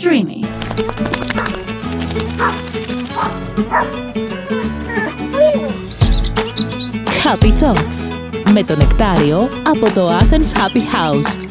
[0.00, 0.44] Streamy.
[7.24, 8.12] Happy Thoughts
[8.52, 11.48] με το νεκτάριο από το Athens Happy House.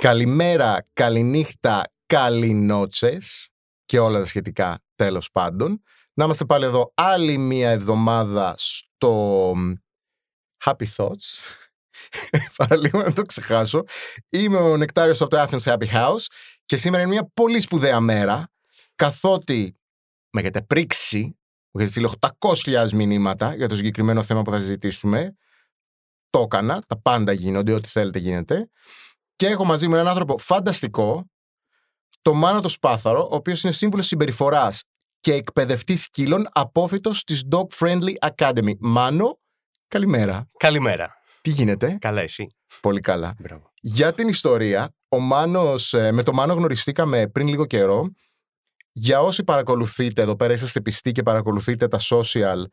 [0.00, 3.48] Καλημέρα, καληνύχτα, καληνότσες
[3.84, 5.82] και όλα τα σχετικά τέλος πάντων.
[6.14, 9.52] Να είμαστε πάλι εδώ άλλη μία εβδομάδα στο
[10.64, 11.42] Happy Thoughts.
[12.56, 13.84] Παραλίγο να το ξεχάσω.
[14.28, 16.24] Είμαι ο Νεκτάριος από το Athens Happy House
[16.66, 18.50] και σήμερα είναι μια πολύ σπουδαία μέρα
[18.94, 19.76] καθότι
[20.30, 21.36] με έχετε πρίξει
[21.76, 22.10] μου έχετε στείλει
[22.84, 25.36] 800.000 μηνύματα για το συγκεκριμένο θέμα που θα συζητήσουμε.
[26.30, 28.68] Το έκανα, τα πάντα γίνονται, ό,τι θέλετε γίνεται.
[29.36, 31.30] Και έχω μαζί μου έναν άνθρωπο φανταστικό,
[32.22, 34.82] το Μάνο το Σπάθαρο, ο οποίος είναι σύμβουλος συμπεριφοράς
[35.20, 38.72] και εκπαιδευτής σκύλων απόφυτος της Dog Friendly Academy.
[38.78, 39.38] Μάνο,
[39.88, 40.50] καλημέρα.
[40.56, 41.14] Καλημέρα.
[41.40, 42.46] Τι γίνεται; Καλά, εσύ;
[42.80, 43.34] Πολύ καλά.
[43.38, 43.72] Μπράβο.
[43.80, 48.14] Για την ιστορία, ο Μάνος, ε, με το Μάνο γνωριστήκαμε πριν λίγο καιρό.
[48.92, 52.64] Για όσοι παρακολουθείτε, εδώ πέρα είσαστε πιστοί και παρακολουθείτε τα social,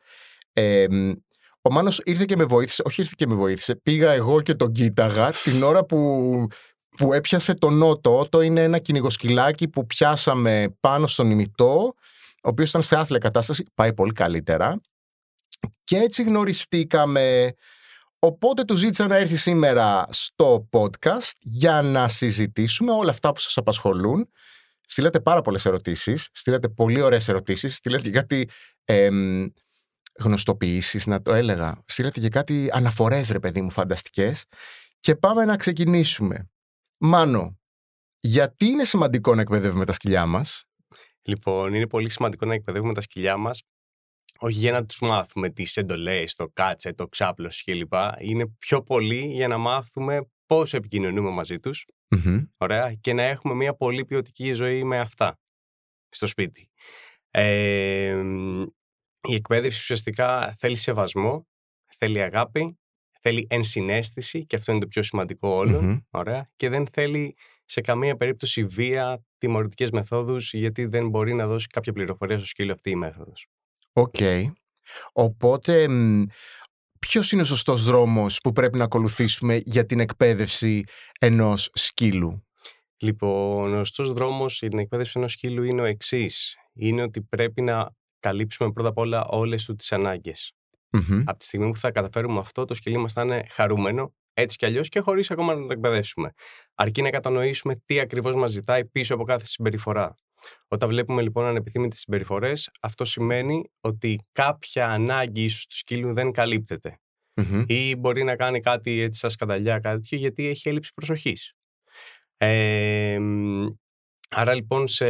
[0.52, 0.86] ε,
[1.62, 4.72] ο Μάνος ήρθε και με βοήθησε, όχι ήρθε και με βοήθησε, πήγα εγώ και τον
[4.72, 5.98] κοίταγα την ώρα που,
[6.96, 8.26] που έπιασε το νότο.
[8.28, 11.94] Το είναι ένα κυνηγοσκυλάκι που πιάσαμε πάνω στον ημιτό,
[12.42, 14.80] ο οποίος ήταν σε άθλια κατάσταση, πάει πολύ καλύτερα.
[15.84, 17.54] Και έτσι γνωριστήκαμε.
[18.26, 23.56] Οπότε του ζήτησα να έρθει σήμερα στο podcast για να συζητήσουμε όλα αυτά που σας
[23.56, 24.30] απασχολούν.
[24.80, 28.48] Στείλατε πάρα πολλές ερωτήσεις, στείλατε πολύ ωραίες ερωτήσεις, στείλατε και κάτι
[28.84, 29.46] εμ,
[30.18, 31.82] γνωστοποιήσεις, να το έλεγα.
[31.86, 34.44] Στείλατε και κάτι αναφορές, ρε παιδί μου, φανταστικές.
[35.00, 36.50] Και πάμε να ξεκινήσουμε.
[36.98, 37.58] Μάνο,
[38.20, 40.64] γιατί είναι σημαντικό να εκπαιδεύουμε τα σκυλιά μας;
[41.22, 43.62] Λοιπόν, είναι πολύ σημαντικό να εκπαιδεύουμε τα σκυλιά μας,
[44.44, 47.92] όχι για να τους μάθουμε τις εντολές, το κάτσε, το ξάπλωση κλπ.
[48.18, 51.86] Είναι πιο πολύ για να μάθουμε πώς επικοινωνούμε μαζί τους.
[52.56, 52.94] Ωραία.
[53.00, 55.38] Και να έχουμε μια πολύ ποιοτική ζωή με αυτά
[56.08, 56.70] στο σπίτι.
[57.30, 58.22] Ε,
[59.28, 61.46] η εκπαίδευση ουσιαστικά θέλει σεβασμό,
[61.98, 62.78] θέλει αγάπη,
[63.20, 65.98] θέλει ενσυναίσθηση και αυτό είναι το πιο σημαντικό όλων, Μμμ.
[66.10, 66.46] Ωραία.
[66.56, 71.92] Και δεν θέλει σε καμία περίπτωση βία, τιμωρητικές μεθόδους γιατί δεν μπορεί να δώσει κάποια
[71.92, 73.48] πληροφορία στο σκύλο αυτή η μέθοδος.
[73.96, 74.16] Οκ.
[75.12, 76.24] Οπότε, μ,
[76.98, 80.84] ποιος είναι ο σωστός δρόμος που πρέπει να ακολουθήσουμε για την εκπαίδευση
[81.20, 82.46] ενός σκύλου;
[82.96, 86.56] Λοιπόν, ο σωστός δρόμος για την εκπαίδευση ενός σκύλου είναι ο εξής.
[86.72, 87.90] Είναι ότι πρέπει να
[88.20, 90.52] καλύψουμε πρώτα απ' όλα όλες του τις ανάγκες.
[90.90, 91.22] Μμμ.
[91.24, 94.66] Από τη στιγμή που θα καταφέρουμε αυτό, το σκυλί μας θα είναι χαρούμενο, έτσι κι
[94.66, 96.32] αλλιώς και χωρίς ακόμα να το εκπαιδεύσουμε.
[96.74, 100.14] Αρκεί να κατανοήσουμε τι ακριβώς μας ζητάει πίσω από κάθε συμπεριφορά.
[100.68, 106.98] Όταν βλέπουμε λοιπόν ανεπιθύμητες συμπεριφορές, αυτό σημαίνει ότι κάποια ανάγκη ίσως του σκύλου δεν καλύπτεται.
[107.36, 107.64] Μμμ.
[107.66, 111.52] Ή μπορεί να κάνει κάτι έτσι σαν σκανταλιά, κάτι τέτοιο, γιατί έχει έλλειψη προσοχής.
[112.36, 113.66] Ε, μ,
[114.30, 115.06] άρα λοιπόν σε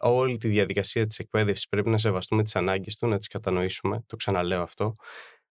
[0.00, 4.16] όλη τη διαδικασία της εκπαίδευσης πρέπει να σεβαστούμε τις ανάγκες του, να τις κατανοήσουμε, το
[4.16, 4.94] ξαναλέω αυτό,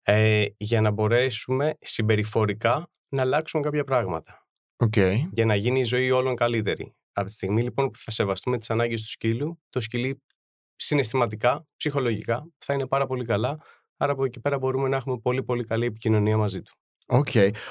[0.01, 4.47] ε, για να μπορέσουμε συμπεριφορικά να αλλάξουμε κάποια πράγματα.
[4.77, 4.95] Οκ.
[5.31, 6.95] Για να γίνει η ζωή όλων καλύτερη.
[7.17, 10.23] Από τη στιγμή λοιπόν που θα σεβαστούμε τις ανάγκες του σκύλου, το σκυλί
[10.75, 13.59] συναισθηματικά, ψυχολογικά θα είναι πάρα πολύ καλά.
[13.97, 16.73] Άρα από εκεί πέρα μπορούμε να έχουμε πολύ πολύ καλή επικοινωνία μαζί του.
[17.07, 17.29] Οκ.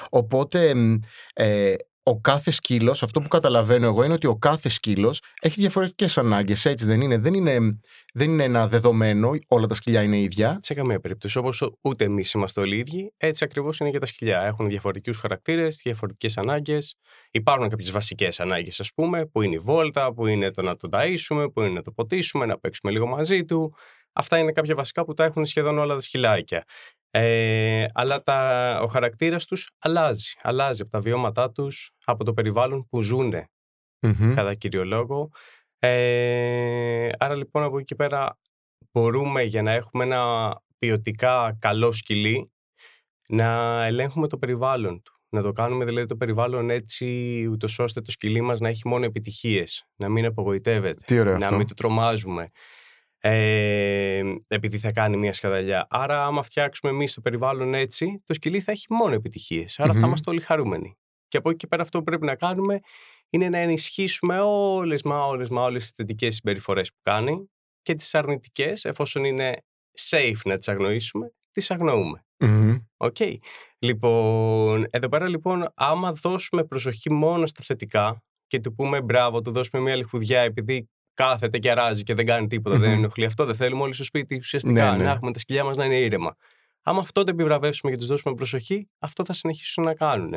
[0.09, 0.95] Οπότε, μ,
[1.33, 1.75] ε,
[2.07, 6.65] ο κάθε σκύλος, αυτό που καταλαβαίνω εγώ είναι ότι ο κάθε σκύλος έχει διαφορετικές ανάγκες,
[6.65, 7.17] έτσι δεν είναι.
[7.17, 7.79] Δεν είναι,
[8.13, 10.59] δεν είναι ένα δεδομένο, όλα τα σκυλιά είναι ίδια.
[10.61, 11.37] Σε καμία περίπτωση.
[11.37, 14.41] Όπως ούτε εμείς είμαστε όλοι ίδιοι, έτσι ακριβώς είναι και τα σκυλιά.
[14.41, 16.95] Έχουν διαφορετικούς χαρακτήρες, διαφορετικές ανάγκες.
[17.31, 20.89] Υπάρχουν κάποιες βασικές ανάγκες, ας πούμε, που είναι η βόλτα, που είναι το να τον
[20.93, 23.73] ταΐσουμε, που είναι να το ποτίσουμε, να παίξουμε λίγο μαζί του.
[24.13, 26.63] Αυτά είναι κάποια βασικά που τα έχουν σχεδόν όλα τα σκυλάκια.
[27.11, 30.31] Ε, αλλά τα, ο χαρακτήρας τους αλλάζει.
[30.41, 33.49] Αλλάζει από τα βιώματά τους, από το περιβάλλον που ζουνε
[34.01, 34.33] Μμμ.
[34.33, 35.29] κατά κύριο λόγο.
[35.79, 38.37] Ε, άρα λοιπόν από εκεί και πέρα
[38.91, 42.51] μπορούμε για να έχουμε ένα ποιοτικά καλό σκυλί
[43.27, 45.11] να ελέγχουμε το περιβάλλον του.
[45.29, 49.05] Να το κάνουμε δηλαδή το περιβάλλον έτσι ούτως ώστε το σκυλί μας να έχει μόνο
[49.05, 51.57] επιτυχίες, να μην απογοητεύεται, Τι ωραίο να αυτό.
[51.57, 52.49] μην το τρομάζουμε
[53.29, 55.87] ε, επειδή θα κάνει μια σκαδαλιά.
[55.89, 59.79] Άρα άμα φτιάξουμε εμείς το περιβάλλον έτσι, το σκυλί θα έχει μόνο επιτυχίες.
[59.79, 59.99] Άρα Μμμ.
[59.99, 60.97] θα είμαστε όλοι χαρούμενοι.
[61.27, 62.79] Και από εκεί και πέρα αυτό που πρέπει να κάνουμε
[63.29, 67.49] είναι να ενισχύσουμε όλες μα όλες μα όλες τις θετικές συμπεριφορές που κάνει
[67.81, 69.57] και τις αρνητικές, εφόσον είναι
[70.09, 72.25] safe να τις αγνοήσουμε, τις αγνοούμε.
[72.39, 72.77] Μμμ.
[72.97, 73.17] Οκ.
[73.79, 79.51] Λοιπόν, εδώ πέρα λοιπόν, άμα δώσουμε προσοχή μόνο στα θετικά και του πούμε μπράβο, του
[79.51, 82.97] δώσουμε μια λιχουδιά επειδή κάθεται και αράζει και δεν κάνει τίποτα, δεν Μμμ.
[82.97, 85.03] ενοχλεί αυτό, δεν θέλουμε όλοι στο σπίτι ουσιαστικά Ναι, ναι.
[85.03, 86.35] να έχουμε τα σκυλιά μας να είναι ήρεμα.
[86.83, 90.35] Άμα αυτό το επιβραβεύσουμε και τους δώσουμε προσοχή, αυτό θα συνεχίσουν να κάνουν.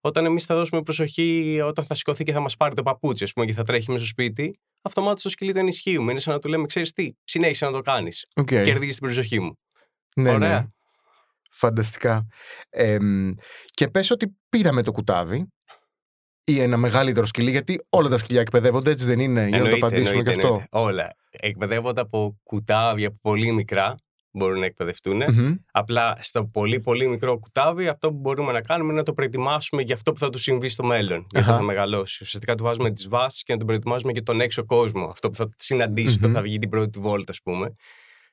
[0.00, 3.32] Όταν εμείς θα δώσουμε προσοχή, όταν θα σηκωθεί και θα μας πάρει το παπούτσι, ας
[3.32, 6.10] πούμε, και θα τρέχει μέσα στο σπίτι, αυτομάτως το σκυλί το ενισχύουμε.
[6.10, 8.26] Είναι σαν να του λέμε, ξέρεις τι, συνέχισε να το κάνεις.
[8.40, 8.44] Okay.
[8.44, 9.58] Κερδίζεις την προσοχή μου.
[10.16, 10.60] Ναι, Ωραία.
[10.60, 10.66] ναι.
[11.50, 12.26] Φανταστικά.
[12.70, 12.98] Ε,
[13.64, 15.46] και πες ότι πήραμε το κουτάβι
[16.44, 19.76] ή ένα μεγαλύτερο σκυλί, γιατί όλα τα σκυλιά εκπαιδεύονται, έτσι δεν είναι, για να το
[19.76, 20.46] απαντήσουμε και αυτό.
[20.46, 20.66] εννοείται.
[20.70, 21.14] Όλα.
[21.30, 23.94] Εκπαιδεύονται από κουτάβια από πολύ μικρά,
[24.32, 25.22] μπορούν να εκπαιδευτούν.
[25.28, 25.54] Μμμ.
[25.72, 29.82] Απλά στο πολύ πολύ μικρό κουτάβι, αυτό που μπορούμε να κάνουμε είναι να το προετοιμάσουμε
[29.82, 31.26] για αυτό που θα του συμβεί στο μέλλον.
[31.30, 31.56] Γιατί Αχα.
[31.56, 32.18] θα μεγαλώσει.
[32.22, 35.04] Ουσιαστικά του βάζουμε τις βάσεις και να τον προετοιμάσουμε για τον έξω κόσμο.
[35.04, 36.36] Αυτό που θα συναντήσει όταν Μμμ.
[36.36, 37.74] θα βγει την πρώτη του βόλτα, ας πούμε.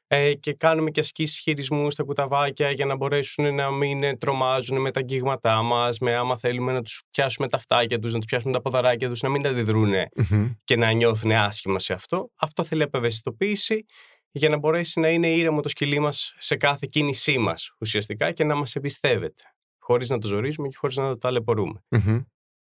[0.09, 4.81] Ε, και κάνουμε και ασκήσει χειρισμούς στα κουταβάκια για να μπορέσουν να μην ε, τρομάζουν
[4.81, 5.99] με τα αγγίγματά μας.
[5.99, 9.21] Με άμα θέλουμε να τους πιάσουμε τα φτάκια τους, να τους πιάσουμε τα ποδαράκια τους,
[9.21, 10.51] να μην αντιδρούν Μμμ.
[10.63, 12.29] και να νιώθουν άσχημα σε αυτό.
[12.35, 13.85] Αυτό θέλει απευαισθητοποίηση
[14.31, 18.43] για να μπορέσει να είναι ήρεμο το σκυλί μας σε κάθε κίνησή μας ουσιαστικά και
[18.43, 19.43] να μας εμπιστεύεται.
[19.79, 21.83] Χωρίς να το ζορίζουμε και χωρίς να το ταλαιπωρούμε.
[21.89, 22.21] Μμμ.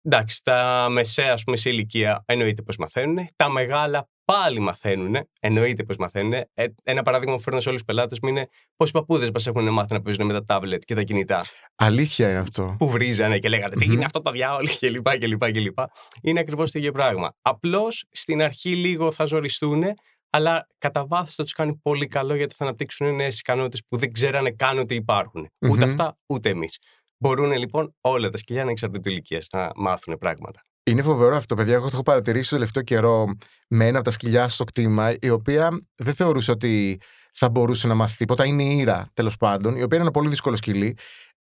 [0.03, 3.27] Εντάξει, τα μεσαία, ας πούμε, σε ηλικία εννοείται πως μαθαίνουν.
[3.37, 5.17] Τα μεγάλα πάλι μαθαίνουν.
[5.41, 6.33] Εννοείται πως μαθαίνουν.
[6.33, 6.47] Ε,
[6.83, 9.93] ένα παράδειγμα που φέρνω σε όλους τους πελάτες μου είναι πόσοι παππούδες μας έχουν μάθει
[9.93, 11.45] να παίζουν με τα τάμπλετ και τα κινητά.
[11.75, 12.75] Αλήθεια είναι αυτό.
[12.79, 13.93] Που βρίζανε και λέγανε Τι Μμμ.
[13.95, 15.19] είναι αυτό το διάολο κλπ.
[15.19, 15.79] κλπ, κλπ.
[16.23, 17.33] Είναι ακριβώς το ίδιο πράγμα.
[17.43, 19.83] Απλώς στην αρχή λίγο θα ζοριστούν,
[20.31, 24.13] αλλά κατά βάθος θα τους κάνει πολύ καλό γιατί θα αναπτύξουν νέες ικανότητες που δεν
[24.13, 25.49] ξέρανε καν ότι υπάρχουν.
[25.61, 25.91] Ούτε Μμμ.
[25.91, 26.79] αυτά, ούτε εμείς.
[27.19, 30.61] Μπορούν λοιπόν όλα τα σκυλιά ανεξαρτήτου ηλικίας να μάθουν πράγματα.
[30.91, 31.75] Είναι φοβερό αυτό, παιδιά.
[31.75, 33.35] Εγώ το έχω παρατηρήσει το τελευταίο καιρό
[33.69, 37.01] με ένα από τα σκυλιά στο κτήμα, η οποία δεν θεωρούσε ότι
[37.33, 38.47] θα μπορούσε να μάθει τίποτα.
[38.47, 40.97] Είναι η Ήρα, τέλος πάντων, η οποία είναι ένα πολύ δύσκολο σκυλί,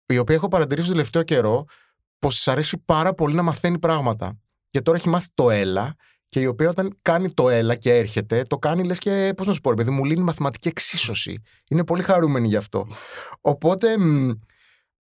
[0.07, 1.65] η οποία έχω παρατηρήσει το τελευταίο καιρό
[2.19, 4.39] πως της αρέσει πάρα πολύ να μαθαίνει πράγματα.
[4.71, 5.97] Και τώρα έχει μάθει το έλα,
[6.29, 9.53] και η οποία όταν κάνει το έλα και έρχεται, το κάνει λες και, πώς να
[9.53, 11.43] σου πω, ρε παιδί μου, λύνει μαθηματική εξίσωση.
[11.69, 12.87] Είναι πολύ χαρούμενη γι' αυτό.
[13.41, 13.97] Οπότε,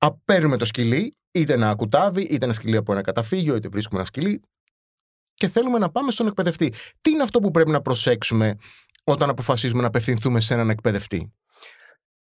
[0.00, 3.68] μ, α, παίρνουμε το σκυλί, είτε ένα κουτάβι, είτε ένα σκυλί από ένα καταφύγιο, είτε
[3.68, 4.40] βρίσκουμε ένα σκυλί
[5.34, 6.72] και θέλουμε να πάμε στον εκπαιδευτή.
[7.00, 8.56] Τι είναι αυτό που πρέπει να προσέξουμε
[9.04, 11.32] όταν αποφασίζουμε να απευθυνθούμε σε έναν εκπαιδευτή;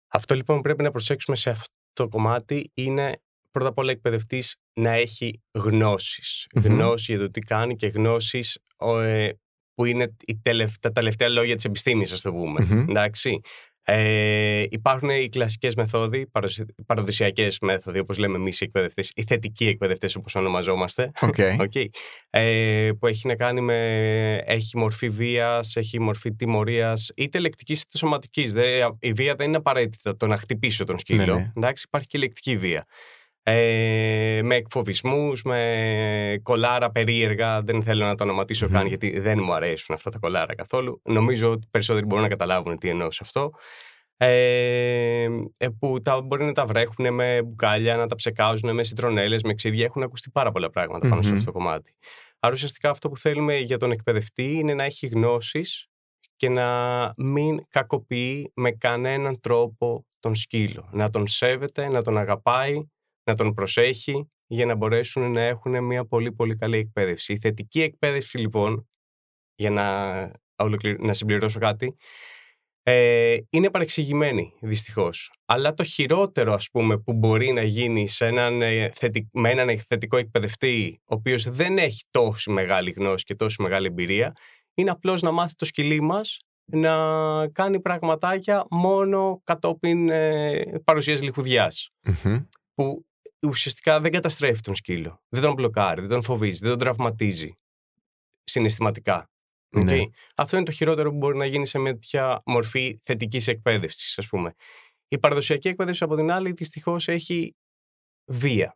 [0.07, 3.21] Αυτό λοιπόν που πρέπει να προσέξουμε σε αυτό το κομμάτι είναι
[3.51, 6.47] πρώτα απ' όλα εκπαιδευτής να έχει γνώσεις.
[6.55, 6.63] Μμμ.
[6.63, 9.29] Γνώση για το τι κάνει και γνώσεις ε,
[9.73, 12.65] που είναι η τελευ- τα τελευταία λόγια της επιστήμης, ας το πούμε.
[12.65, 12.89] Μμμ.
[12.89, 13.39] Εντάξει.
[13.83, 19.67] Ε, υπάρχουν οι κλασικές μεθόδοι, παραδοσι- παραδοσιακές μέθοδοι, όπως λέμε εμείς οι εκπαιδευτές, οι θετικοί
[19.67, 21.11] εκπαιδευτές όπως ονομαζόμαστε.
[21.21, 21.35] OK.
[21.65, 21.71] OK.
[22.29, 24.35] Ε, που έχει να κάνει με.
[24.45, 28.53] έχει μορφή βίας, έχει μορφή τιμωρίας, είτε λεκτικής είτε σωματικής.
[28.99, 31.25] Η βία δεν είναι απαραίτητα το να χτυπήσω τον σκύλο.
[31.25, 31.51] Ναι, ναι.
[31.55, 32.85] Εντάξει, υπάρχει και λεκτική βία.
[33.43, 37.61] Ε, με εκφοβισμούς, με κολάρα περίεργα.
[37.61, 38.73] Δεν θέλω να το ονοματίσω Μμμ.
[38.73, 41.01] καν γιατί δεν μου αρέσουν αυτά τα κολάρα καθόλου.
[41.03, 43.51] Νομίζω ότι περισσότεροι μπορούν να καταλάβουν τι εννοώ σε αυτό.
[44.17, 45.27] Ε,
[45.57, 49.53] ε, που τα, μπορεί να τα βρέχουν με μπουκάλια, να τα ψεκάζουν με σιτρονέλες, με
[49.53, 49.85] ξύδια.
[49.85, 51.37] Έχουν ακουστεί πάρα πολλά πράγματα πάνω σε Μμμ.
[51.37, 51.91] αυτό το κομμάτι.
[52.39, 55.87] Άρα ουσιαστικά αυτό που θέλουμε για τον εκπαιδευτή είναι να έχει γνώσεις
[56.35, 56.67] και να
[57.17, 60.89] μην κακοποιεί με κανέναν τρόπο τον σκύλο.
[60.91, 62.81] Να τον σέβεται, να τον αγαπάει,
[63.31, 67.33] να τον προσέχει για να μπορέσουν να έχουν μια πολύ πολύ καλή εκπαίδευση.
[67.33, 68.89] Η θετική εκπαίδευση λοιπόν,
[69.55, 69.85] για να,
[70.55, 71.95] ολοκληρω- να συμπληρώσω κάτι,
[72.83, 75.31] ε, είναι παρεξηγημένη δυστυχώς.
[75.45, 79.79] Αλλά το χειρότερο ας πούμε που μπορεί να γίνει σε έναν, ε, θετι- με έναν
[79.79, 84.33] θετικό εκπαιδευτή ο οποίος δεν έχει τόση μεγάλη γνώση και τόση μεγάλη εμπειρία
[84.73, 86.93] είναι απλώς να μάθει το σκυλί μας να
[87.51, 91.89] κάνει πραγματάκια μόνο κατόπιν ε, παρουσίας λιχουδιάς
[92.23, 92.37] Μμμ.
[92.73, 93.05] που
[93.47, 95.23] ουσιαστικά δεν καταστρέφει τον σκύλο.
[95.29, 97.53] Δεν τον μπλοκάρει, δεν τον φοβίζει, δεν τον τραυματίζει
[98.43, 99.29] συναισθηματικά.
[99.75, 99.83] Οκ.
[99.83, 100.01] Ναι.
[100.35, 104.27] Αυτό είναι το χειρότερο που μπορεί να γίνει σε μια τέτοια μορφή θετικής εκπαίδευσης, ας
[104.27, 104.53] πούμε.
[105.07, 107.55] Η παραδοσιακή εκπαίδευση, από την άλλη, δυστυχώς έχει
[108.31, 108.75] βία.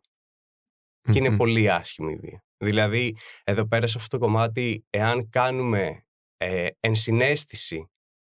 [1.12, 1.36] Και είναι Μμμ.
[1.36, 2.44] πολύ άσχημη η βία.
[2.56, 6.06] Δηλαδή, εδώ πέρα σε αυτό το κομμάτι, εάν κάνουμε
[6.36, 7.90] ε, ενσυναίσθηση,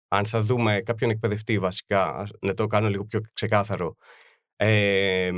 [0.08, 3.94] αν θα δούμε κάποιον εκπαιδευτή βασικά, ας- να το κάνω λίγο πιο ξεκάθαρο,
[4.56, 5.30] ε,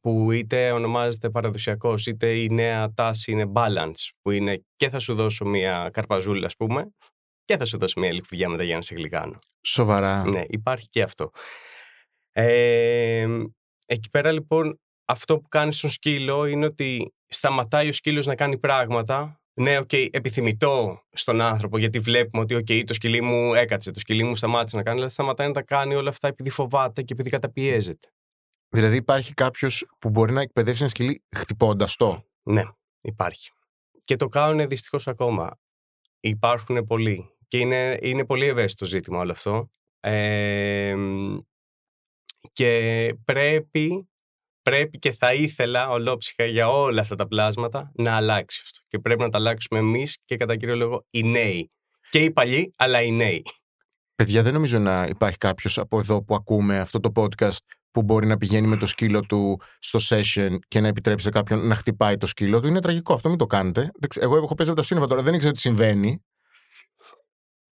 [0.00, 5.14] που είτε ονομάζεται παραδοσιακός, είτε η νέα τάση είναι balance, που είναι και θα σου
[5.14, 6.90] δώσω μια καρπαζούλα, ας πούμε,
[7.44, 9.36] και θα σου δώσω μια λιχουδιά μετά για να σε γλυκάνω.
[9.66, 10.24] Σοβαρά.
[10.24, 11.30] Ναι, υπάρχει και αυτό.
[12.32, 13.26] Ε,
[13.86, 18.58] εκεί πέρα λοιπόν αυτό που κάνεις στον σκύλο είναι ότι σταματάει ο σκύλος να κάνει
[18.58, 24.00] πράγματα ναι, οκ, επιθυμητό στον άνθρωπο γιατί βλέπουμε ότι οκ, το σκυλί μου έκατσε, το
[24.00, 27.12] σκυλί μου σταμάτησε να κάνει, αλλά σταματάει να τα κάνει όλα αυτά επειδή φοβάται και
[27.12, 28.08] επειδή καταπιέζεται.
[28.70, 32.62] Δηλαδή υπάρχει κάποιος που μπορεί να εκπαιδεύσει ένα σκυλί χτυπώντας το; Ναι,
[33.00, 33.50] υπάρχει.
[34.04, 35.58] Και το κάνουν δυστυχώς ακόμα.
[36.20, 37.34] Υπάρχουν πολλοί.
[37.48, 39.70] Και είναι, είναι πολύ ευαίσθητο ζήτημα όλο αυτό.
[40.00, 40.96] Ε,
[42.52, 44.08] Και πρέπει,
[44.62, 48.78] πρέπει και θα ήθελα ολόψυχα για όλα αυτά τα πλάσματα να αλλάξει αυτό.
[48.88, 51.70] Και πρέπει να τα αλλάξουμε εμείς και κατά κύριο λόγο οι νέοι.
[52.10, 53.42] Και οι παλιοί, αλλά οι νέοι.
[54.14, 58.26] Παιδιά, δεν νομίζω να υπάρχει κάποιος από εδώ που ακούμε αυτό το podcast που μπορεί
[58.26, 62.16] να πηγαίνει με το σκύλο του στο session και να επιτρέψει σε κάποιον να χτυπάει
[62.16, 62.66] το σκύλο του.
[62.66, 63.80] Είναι τραγικό αυτό, μην το κάνετε.
[63.80, 66.24] Δεν ξε- Εγώ έχω παίζει από τα σύννεφα τώρα, δεν ξέρω τι συμβαίνει.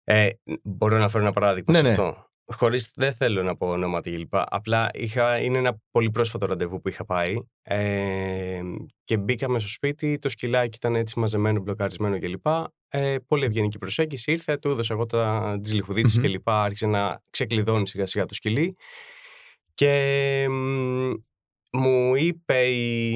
[0.04, 0.30] Ε,
[0.64, 1.90] μπορώ να φέρω ένα παράδειγμα Ναι, σε ναι.
[1.90, 2.26] αυτό.
[2.54, 4.34] Χωρίς, δεν θέλω να πω ονόματα κλπ.
[4.36, 8.62] Απλά είχα, είναι ένα πολύ πρόσφατο ραντεβού που είχα πάει ε,
[9.04, 12.46] και μπήκαμε στο σπίτι, το σκυλάκι ήταν έτσι μαζεμένο, μπλοκαρισμένο κλπ.
[12.88, 16.24] Ε, πολύ ευγενική προσέγγιση ήρθε, του έδωσα εγώ τα, τις λιχουδίτσες Μμμ.
[16.24, 16.50] κλπ.
[16.50, 18.76] Άρχισε να ξεκλειδώνει σιγά σιγά το σκυλί
[19.78, 21.14] και μ,
[21.72, 23.12] μου είπε η,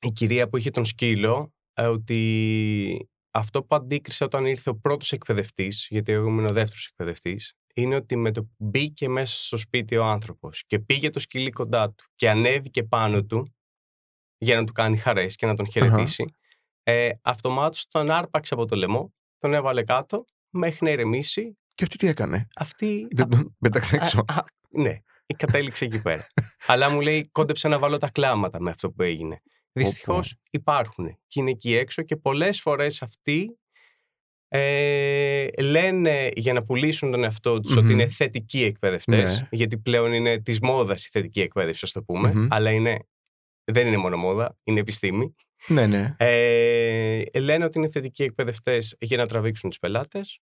[0.00, 5.12] η κυρία που είχε τον σκύλο ε, ότι αυτό που αντίκρισε όταν ήρθε ο πρώτος
[5.12, 9.56] εκπαιδευτής, γιατί εγώ ήμουν ο δεύτερος εκπαιδευτής, είναι ότι με το που μπήκε μέσα στο
[9.56, 13.54] σπίτι ο άνθρωπος και πήγε το σκυλί κοντά του και ανέβηκε πάνω του
[14.38, 16.24] για να του κάνει χαρές και να τον χαιρετήσει,
[16.82, 21.58] ε, αυτομάτως τον άρπαξε από το λαιμό, τον έβαλε κάτω μέχρι να ηρεμήσει.
[21.74, 24.24] Και αυτή τι έκανε; Αυτή Δεν τον πέταξε έξω.
[24.76, 24.96] Α, α, ναι,
[25.36, 26.26] κατέληξε εκεί πέρα.
[26.66, 29.42] Αλλά μου λέει, κόντεψα να βάλω τα κλάματα με αυτό που έγινε.
[29.72, 33.58] Δυστυχώς υπάρχουν και είναι εκεί έξω και πολλές φορές αυτοί
[34.48, 37.84] ε, λένε για να πουλήσουν τον εαυτό τους Μμμ.
[37.84, 39.40] ότι είναι θετικοί εκπαιδευτές.
[39.40, 39.48] Ναι.
[39.50, 42.32] Γιατί πλέον είναι της μόδας η θετική εκπαίδευση, ας το πούμε.
[42.34, 42.46] Μμμ.
[42.50, 42.98] Αλλά είναι,
[43.64, 45.34] δεν είναι μόνο μόδα, είναι επιστήμη.
[45.66, 46.14] ναι, ναι.
[46.18, 50.40] Ε, λένε ότι είναι θετικοί εκπαιδευτές για να τραβήξουν τους πελάτες,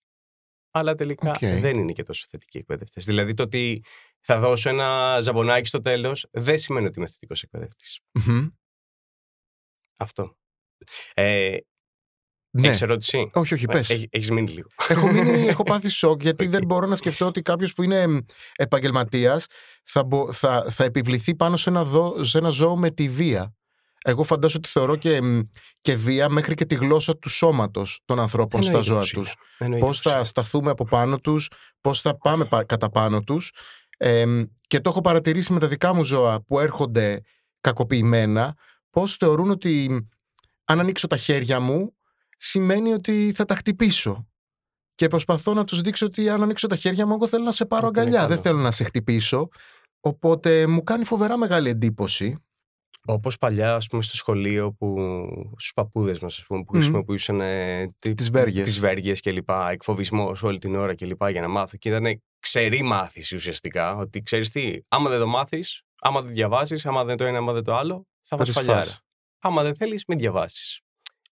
[0.71, 1.39] αλλά τελικά Οκ.
[1.39, 3.05] δεν είναι και τόσο θετικοί εκπαιδευτές.
[3.05, 3.85] Δηλαδή το ότι
[4.21, 8.01] θα δώσω ένα ζαμπονάκι στο τέλος δεν σημαίνει ότι είμαι θετικός εκπαιδευτής.
[8.13, 8.47] Μμμ.
[9.99, 10.37] Αυτό.
[11.15, 11.57] Ε,
[12.51, 12.69] Ναι.
[12.69, 13.91] Έχεις ερώτηση; Όχι, όχι, πες.
[13.91, 14.69] Έχει, έχεις μείνει λίγο.
[14.89, 18.25] έχω, μείνει, έχω πάθει σοκ γιατί δεν μπορώ να σκεφτώ ότι κάποιος που είναι
[18.57, 19.47] επαγγελματίας
[19.85, 23.53] θα, μπο- θα, θα επιβληθεί πάνω σε ένα, δω, σε ένα ζώο με τη βία.
[24.11, 25.41] Εγώ φαντάζομαι ότι θεωρώ και, μ,
[25.81, 29.23] και βία μέχρι και τη γλώσσα του σώματος των ανθρώπων στα Εννοείται ζώα πως είναι.
[29.23, 29.35] τους.
[29.59, 30.25] Εννοείται Πώς πως θα είναι.
[30.27, 31.50] σταθούμε από πάνω τους,
[31.81, 33.53] πώς θα πάμε πα- κατά πάνω τους.
[33.97, 34.25] Ε,
[34.67, 37.21] και το έχω παρατηρήσει με τα δικά μου ζώα που έρχονται
[37.61, 38.55] κακοποιημένα,
[38.91, 40.07] πώς θεωρούν ότι
[40.65, 41.95] αν ανοίξω τα χέρια μου
[42.37, 44.29] σημαίνει ότι θα τα χτυπήσω.
[44.95, 47.65] Και προσπαθώ να τους δείξω ότι αν ανοίξω τα χέρια μου, εγώ θέλω να σε
[47.67, 48.49] πάρω Αυτό είναι αγκαλιά, δεν καλό.
[48.49, 49.49] θέλω να σε χτυπήσω.
[50.00, 52.43] Οπότε μου κάνει φοβερά μεγάλη εντύπωση.
[53.07, 54.97] Όπως παλιά, ας πούμε, στο σχολείο που
[55.57, 56.81] στους παππούδες μας, ας πούμε, που Μμμ.
[56.81, 58.64] χρησιμοποιούσαν ε, τι- Τις βέργες.
[58.64, 61.76] τις βέργες και λοιπά, εκφοβισμός όλη την ώρα και λοιπά για να μάθω.
[61.76, 66.87] Και ήταν ξερή μάθηση ουσιαστικά, ότι ξέρεις τι, άμα δεν το μάθεις, άμα δεν διαβάσεις,
[66.87, 68.85] άμα δεν το ένα, άμα δεν το άλλο, θα Θα vas τις παλιάρα.
[68.85, 69.00] φας.
[69.43, 70.81] Άμα δεν θέλεις, μην διαβάσεις.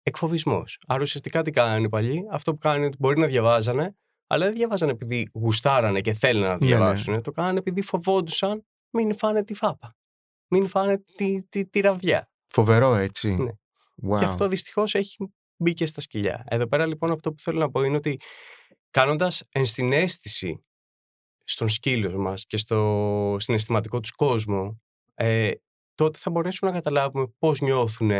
[0.03, 0.79] Εκφοβισμός.
[0.87, 3.95] Άρα ουσιαστικά τι κάνανε οι παλιοί, αυτό που κάνανε είναι ότι μπορεί να διαβάζανε,
[4.27, 6.65] αλλά δεν διαβάζανε επειδή γουστάρανε και θέλανε να Ναι, ναι.
[6.65, 7.21] διαβάσουν.
[7.21, 9.95] Το κάνανε επειδή φοβόντουσαν μην φάνε τη φάπα.
[10.57, 12.29] Μην φάνε τη, τη, τη ραβδιά.
[12.47, 13.35] Φοβερό, έτσι.
[13.35, 13.51] Ναι.
[14.09, 14.19] Wow.
[14.19, 16.43] Και αυτό δυστυχώς έχει μπει και στα σκυλιά.
[16.47, 18.19] Εδώ πέρα λοιπόν αυτό που θέλω να πω είναι ότι
[18.89, 20.65] κάνοντας ενσυναίσθηση
[21.43, 24.81] στον σκύλο μας και στο συναισθηματικό τους κόσμο,
[25.13, 25.51] ε,
[25.95, 28.11] τότε θα μπορέσουμε να καταλάβουμε πώς νιώθουν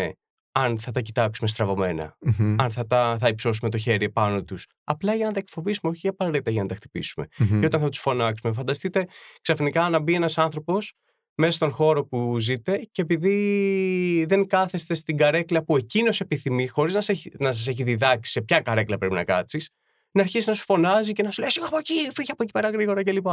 [0.51, 2.55] αν θα τα κοιτάξουμε στραβωμένα, Μμμ.
[2.59, 4.67] αν θα, τα, θα υψώσουμε το χέρι επάνω τους.
[4.83, 7.27] Απλά για να τα εκφοβήσουμε, όχι απαραίτητα για να τα χτυπήσουμε.
[7.37, 7.59] Μμμ.
[7.59, 9.07] Και όταν θα τους φωνάξουμε, φανταστείτε
[9.41, 10.93] ξαφνικά να μπει ένας άνθρωπος
[11.35, 16.93] μέσα στον χώρο που ζείτε και επειδή δεν κάθεστε στην καρέκλα που εκείνος επιθυμεί, χωρίς
[16.93, 19.69] να, σε έχει- να σας έχει διδάξει σε ποια καρέκλα πρέπει να κάτσεις,
[20.11, 22.51] να αρχίσει να σου φωνάζει και να σου λέει Σιγά από εκεί, φύγε από εκεί
[22.51, 23.27] πέρα γρήγορα κλπ.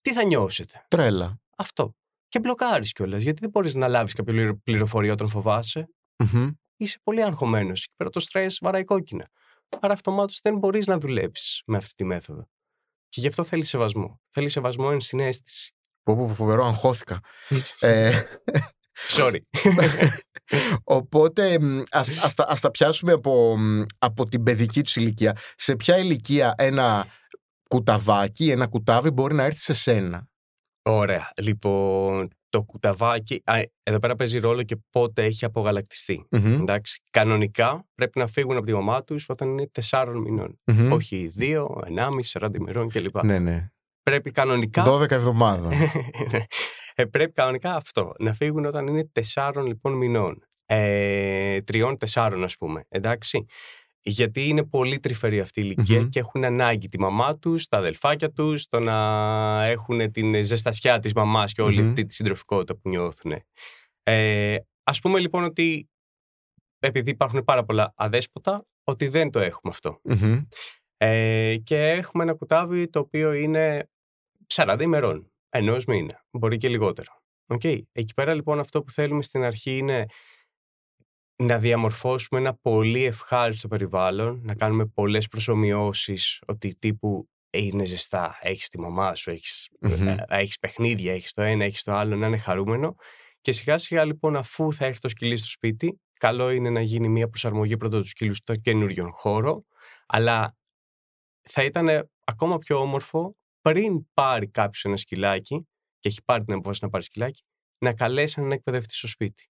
[0.00, 1.40] Τι θα νιώσετε; Τρέλα.
[1.56, 1.94] Αυτό.
[2.28, 5.88] Και μπλοκάρεις κιόλας, γιατί δεν μπορείς να λάβεις κάποια πληρο- πληροφορία όταν φοβάσαι.
[6.16, 6.48] Μμμ.
[6.76, 7.86] Είσαι πολύ αγχωμένος.
[7.86, 9.28] Και πέρα το στρες βαράει κόκκινα.
[9.80, 12.48] Άρα αυτομάτως δεν μπορείς να δουλέψεις με αυτή τη μέθοδο.
[13.08, 14.20] Και γι' αυτό θέλεις σεβασμό.
[14.28, 15.72] Θέλεις σεβασμό εν συνέστηση.
[16.08, 17.20] Πω, πω, πω, φοβερό, αγχώθηκα.
[17.80, 18.22] ε,
[19.08, 19.38] Sorry.
[20.96, 25.36] οπότε μ, ας, ας, τα, ας τα πιάσουμε από, μ, από την παιδική τους ηλικία.
[25.54, 27.06] Σε ποια ηλικία ένα
[27.68, 30.28] κουταβάκι, ένα κουτάβι μπορεί να έρθει σε σένα;
[30.82, 31.32] Ωραία.
[31.40, 33.42] Λοιπόν, το κουταβάκι.
[33.44, 36.26] Α, εδώ πέρα παίζει ρόλο και πότε έχει απογαλακτιστεί.
[36.30, 36.52] Μμμ.
[36.52, 37.02] Εντάξει.
[37.10, 40.60] Κανονικά πρέπει να φύγουν από τη μαμά τους όταν είναι 4 μηνών.
[40.64, 40.92] Μμμ.
[40.92, 43.24] Όχι 2, 1,5, 40 ημερών κλπ.
[43.24, 43.70] Ναι, ναι.
[44.08, 44.84] Πρέπει κανονικά.
[44.86, 45.72] 12 εβδομάδων.
[46.94, 48.12] ε, πρέπει κανονικά αυτό.
[48.18, 50.42] Να φύγουν όταν είναι 4 λοιπόν μηνών.
[50.66, 52.84] Ε, τριών, τεσσάρων ας πούμε.
[52.88, 53.44] Εντάξει.
[54.00, 56.08] Γιατί είναι πολύ τρυφερή αυτή η ηλικία Μμμ.
[56.08, 61.12] και έχουν ανάγκη τη μαμά τους, τα αδελφάκια τους, το να έχουν την ζεστασιά της
[61.12, 61.88] μαμάς και όλη Μμμ.
[61.88, 63.32] αυτή τη συντροφικότητα που νιώθουν.
[64.02, 65.88] Ε, ας πούμε λοιπόν ότι
[66.78, 70.00] επειδή υπάρχουν πάρα πολλά αδέσποτα, ότι δεν το έχουμε αυτό.
[70.02, 70.40] Μμμ.
[70.96, 73.88] Ε, και έχουμε ένα κουτάβι το οποίο είναι
[74.54, 75.32] 40 ημερών.
[75.48, 76.24] ενός μήνα.
[76.30, 77.12] Μπορεί και λιγότερο.
[77.46, 77.80] Okay.
[77.92, 80.06] Εκεί πέρα λοιπόν αυτό που θέλουμε στην αρχή είναι
[81.42, 88.68] να διαμορφώσουμε ένα πολύ ευχάριστο περιβάλλον, να κάνουμε πολλές προσωμιώσεις ότι τύπου είναι ζεστά, έχεις
[88.68, 92.36] τη μαμά σου, έχεις, mm έχεις παιχνίδια, έχεις το ένα, έχεις το άλλο, να είναι
[92.36, 92.94] χαρούμενο.
[93.40, 97.08] Και σιγά σιγά λοιπόν αφού θα έρθει το σκυλί στο σπίτι, καλό είναι να γίνει
[97.08, 99.64] μια προσαρμογή πρώτα του σκύλου στο καινούριο χώρο,
[100.06, 100.56] αλλά
[101.42, 103.36] θα ήταν ακόμα πιο όμορφο
[103.72, 107.42] πριν πάρει κάποιος ένα σκυλάκι και έχει πάρει την απόφαση να πάρει σκυλάκι,
[107.78, 109.48] να καλέσει έναν εκπαιδευτή στο σπίτι.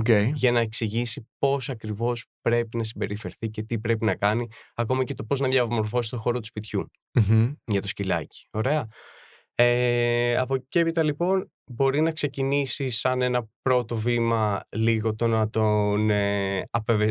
[0.00, 0.30] Okay.
[0.34, 5.14] Για να εξηγήσει πώς ακριβώς πρέπει να συμπεριφερθεί και τι πρέπει να κάνει, ακόμα και
[5.14, 6.90] το πώς να διαμορφώσει το χώρο του σπιτιου
[7.64, 8.46] για το σκυλάκι.
[8.50, 8.86] Ωραία.
[9.54, 15.26] Ε, από εκεί και έπειτα λοιπόν μπορεί να ξεκινήσει σαν ένα πρώτο βήμα λίγο το
[15.26, 16.62] να τον ε,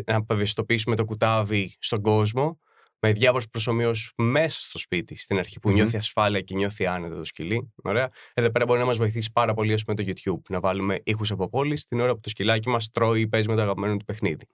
[0.05, 2.60] απευαισθητοποιήσουμε το κουτάβι στον κόσμο
[3.00, 7.25] με διάφορες προσωμιώσει μέσα στο σπίτι στην αρχή που νιώθει ασφάλεια και νιώθει άνετα το
[7.25, 7.74] σκυλί.
[7.84, 8.10] Ωραία.
[8.34, 10.41] Εδώ πέρα μπορεί να μας βοηθήσει πάρα πολύ με το YouTube.
[10.50, 13.56] Να βάλουμε ήχους από πόλη την ώρα που το σκυλάκι μας τρώει ή παίζει με
[13.56, 14.46] το αγαπημένο του παιχνίδι.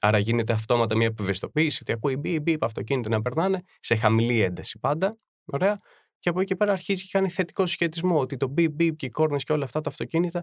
[0.00, 4.78] Άρα γίνεται αυτόματα μια επιβεστοποίηση ότι ακούει μπει, μπει, αυτοκίνητα να περνάνε σε χαμηλή ένταση
[4.78, 5.18] πάντα.
[5.44, 5.78] Ωραία.
[6.18, 9.06] Και από εκεί και πέρα αρχίζει και κάνει θετικό συσχετισμό ότι το μπει, μπει και
[9.06, 10.42] οι κόρνες και όλα αυτά τα αυτοκίνητα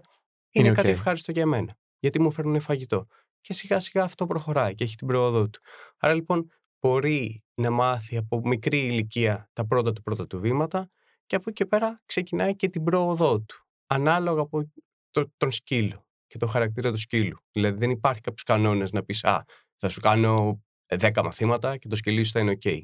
[0.50, 1.76] είναι, είναι κάτι ευχάριστο για μένα.
[1.98, 3.06] Γιατί μου φέρνουν φαγητό.
[3.40, 5.60] Και σιγά σιγά αυτό προχωράει και έχει την πρόοδό του.
[5.98, 6.50] Άρα λοιπόν
[6.86, 10.90] μπορεί να μάθει από μικρή ηλικία τα πρώτα του πρώτα του βήματα
[11.26, 13.66] και από εκεί και πέρα ξεκινάει και την πρόοδό του.
[13.86, 14.72] Ανάλογα από
[15.10, 17.38] το, τον σκύλο και το χαρακτήρα του σκύλου.
[17.52, 19.44] Δηλαδή δεν υπάρχει κάποιος κανόνε να πεις Α,
[19.76, 22.80] θα σου κάνω 10 μαθήματα και το σκυλί σου θα είναι OK.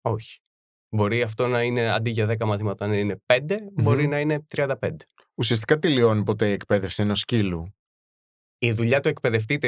[0.00, 0.40] Όχι.
[0.88, 4.74] Μπορεί αυτό να είναι αντί για 10 μαθήματα να είναι 5, μπορεί να είναι 35.
[5.34, 7.64] Ουσιαστικά τελειώνει ποτέ η εκπαίδευση ενός σκύλου;
[8.58, 9.58] Η δουλειά του εκπαιδευτή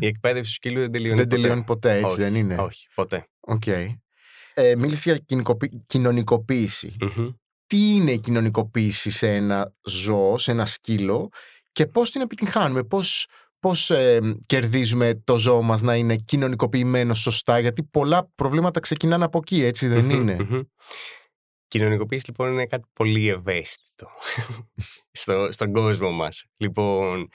[0.00, 1.36] Η εκπαίδευση του σκύλου δεν τελειώνει δεν ποτέ.
[1.36, 3.26] Δεν τελειώνει ποτέ, έτσι όχι, δεν είναι; Όχι, ποτέ.
[3.40, 3.86] Okay.
[4.54, 5.40] Ε, μίλησες για
[5.86, 6.96] κοινωνικοποιηση
[7.66, 11.28] Τι είναι η κοινωνικοποίηση σε ένα ζώο, σε ένα σκύλο
[11.72, 13.26] και πώς την επιτυγχάνουμε, πώς,
[13.58, 19.38] πώς ε, κερδίζουμε το ζώο μας να είναι κοινωνικοποιημένο σωστά, γιατί πολλά προβλήματα ξεκινάνε από
[19.38, 20.36] εκεί, έτσι δεν είναι;
[21.68, 24.08] Κοινωνικοποίηση λοιπόν είναι κάτι πολύ ευαίσθητο
[25.20, 26.44] στο, στον κόσμο μας.
[26.56, 27.28] Λοιπόν,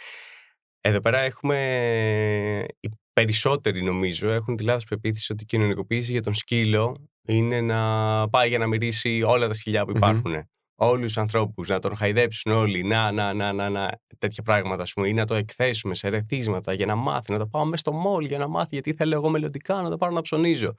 [0.87, 2.65] εδώ πέρα έχουμε.
[2.79, 8.29] Οι περισσότεροι νομίζω έχουν τη λάθος πεποίθηση ότι η κοινωνικοποίηση για τον σκύλο είναι να
[8.29, 10.35] πάει για να μυρίσει όλα τα σκυλιά που υπάρχουν.
[10.35, 10.43] Mm-hmm.
[10.79, 14.93] Όλους τους ανθρώπους, να τον χαϊδέψουν όλοι, να, να, να, να, να, τέτοια πράγματα, ας
[14.93, 17.91] πούμε, ή να το εκθέσουμε σε ρεθίσματα για να μάθει, να το πάω μέσα στο
[17.91, 20.75] μόλ για να μάθει, γιατί θέλω εγώ μελλοντικά να το πάρω να ψωνίζω.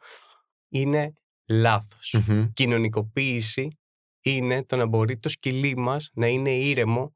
[0.68, 1.12] Είναι
[1.48, 2.14] λάθος.
[2.52, 3.78] Κοινωνικοποίηση
[4.20, 7.14] είναι το να μπορεί το σκυλί μας να είναι ήρεμο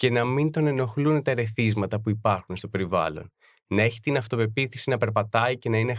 [0.00, 3.32] και να μην τον ενοχλούν τα ερεθίσματα που υπάρχουν στο περιβάλλον.
[3.66, 5.96] Να έχει την αυτοπεποίθηση να περπατάει και να είναι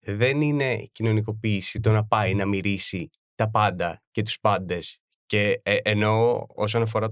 [0.00, 5.00] Δεν είναι κοινωνικοποίηση το να πάει να μυρίσει τα πάντα και τους πάντες.
[5.26, 7.08] Και ε, εννοώ όσον αφορά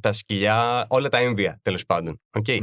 [0.00, 2.20] τα σκυλιά, όλα τα έμβια τέλος πάντων.
[2.30, 2.60] Okay.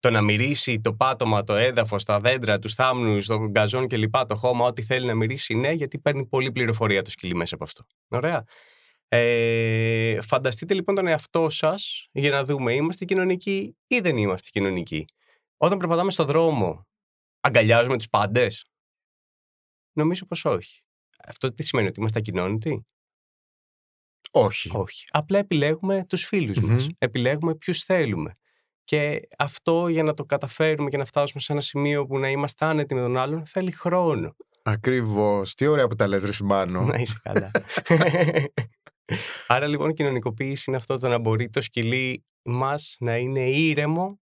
[0.00, 4.16] Το να μυρίσει το πάτωμα, το έδαφος, τα δέντρα, τους θάμνους, το γκαζόν κλπ.
[4.26, 7.64] Το χώμα, ό,τι θέλει να μυρίσει, ναι, γιατί παίρνει πολλή πληροφορία το σκυλί μέσα από
[7.64, 7.84] αυτό.
[8.08, 8.44] Ωραία.
[9.08, 15.04] Ε, φανταστείτε λοιπόν τον εαυτό σας για να δούμε, είμαστε κοινωνικοί ή δεν είμαστε κοινωνικοί.
[15.56, 16.86] Όταν περπατάμε στο δρόμο,
[17.40, 18.64] αγκαλιάζουμε τους πάντες;
[19.92, 20.82] Νομίζω πως όχι.
[21.24, 22.86] Αυτό τι σημαίνει, ότι είμαστε ακοινώνητοι;
[24.30, 24.70] Όχι.
[24.72, 25.04] Όχι.
[25.10, 26.88] Απλά επιλέγουμε τους φίλους mm μας.
[26.98, 28.34] Επιλέγουμε ποιους θέλουμε.
[28.84, 32.64] Και αυτό για να το καταφέρουμε και να φτάσουμε σε ένα σημείο που να είμαστε
[32.64, 34.36] άνετοι με τον άλλον θέλει χρόνο.
[34.62, 35.54] Ακριβώς.
[35.54, 36.80] Τι ωραία που τα λες ρε Σιμάνο.
[36.80, 37.50] Να είσαι καλά.
[39.46, 44.20] Άρα λοιπόν η κοινωνικοποίηση είναι αυτό το να μπορεί το σκυλί μας να είναι ήρεμο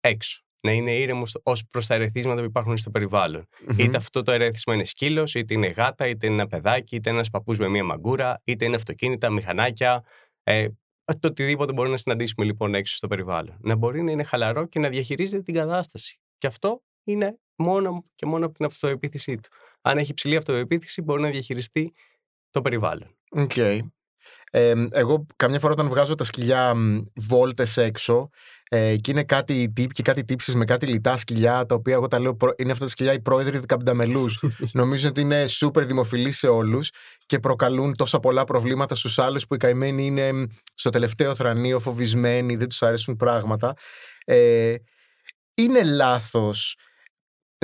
[0.00, 0.42] έξω.
[0.60, 4.74] Να είναι ήρεμο ως προς τα ερεθίσματα που υπάρχουν στο περιβαλλον Είτε αυτό το ερέθισμα
[4.74, 8.40] είναι σκύλος, είτε είναι γάτα, είτε είναι ένα παιδάκι, είτε ένας παππούς με μία μαγκούρα,
[8.44, 10.04] είτε είναι αυτοκίνητα, μηχανάκια.
[10.42, 10.68] Ε,
[11.04, 13.56] το οτιδήποτε μπορεί να συναντήσουμε λοιπόν έξω στο περιβάλλον.
[13.60, 16.20] Να μπορεί να είναι χαλαρό και να διαχειρίζεται την κατάσταση.
[16.38, 19.48] Και αυτό είναι μόνο και μόνο από την αυτοεπίθεσή του.
[19.80, 21.92] Αν έχει ψηλή αυτοεπίθεση, μπορεί να διαχειριστεί
[22.50, 23.16] το περιβάλλον.
[23.36, 23.80] Okay.
[24.54, 26.74] Ε, εγώ καμιά φορά όταν βγάζω τα σκυλιά
[27.14, 28.28] βόλτες έξω
[28.68, 32.08] ε, και είναι κάτι τύπ και κάτι τύψεις με κάτι λιτά σκυλιά τα οποία εγώ
[32.08, 36.48] τα λέω είναι αυτά τα σκυλιά οι πρόεδροι δικαμπταμελούς νομίζω ότι είναι σούπερ δημοφιλείς σε
[36.48, 36.90] όλους
[37.26, 42.56] και προκαλούν τόσα πολλά προβλήματα στους άλλους που οι καημένοι είναι στο τελευταίο θρανείο φοβισμένοι
[42.56, 43.74] δεν τους αρέσουν πράγματα
[44.24, 44.74] ε,
[45.54, 46.76] είναι λάθος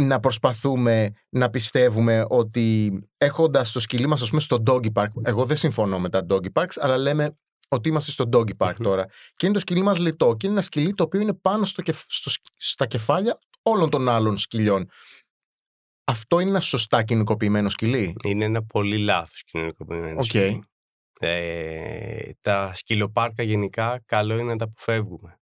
[0.00, 5.08] να προσπαθούμε να πιστεύουμε ότι έχοντας το σκυλί μας, ας πούμε, στο doggy park.
[5.22, 9.06] Εγώ δεν συμφωνώ με τα doggy parks, αλλά λέμε ότι είμαστε στο doggy park τώρα.
[9.36, 10.34] Και είναι το σκυλί μας λιτό.
[10.36, 14.38] Και είναι ένα σκυλί το οποίο είναι πάνω στο, στο, στα κεφάλια όλων των άλλων
[14.38, 14.90] σκυλιών.
[16.04, 20.24] Αυτό είναι ένα σωστά κοινωνικοποιημένο σκυλί; Είναι ένα πολύ λάθος κοινωνικοποιημένο okay.
[20.24, 20.62] σκυλί.
[21.20, 25.40] Ε, τα σκυλοπάρκα γενικά καλό είναι να τα αποφεύγουμε.